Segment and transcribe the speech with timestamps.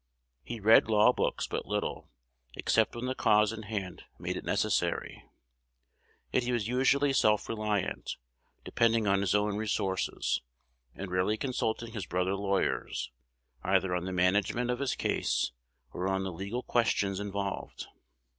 [0.41, 2.09] He read law books but little,
[2.55, 5.29] except when the cause in hand made it necessary;
[6.31, 8.15] yet he was usually self reliant,
[8.65, 10.41] depending on his own resources,
[10.95, 13.11] and rarely consulting his brother lawyers,
[13.63, 15.51] either on the management of his case
[15.93, 17.85] or on the legal questions involved.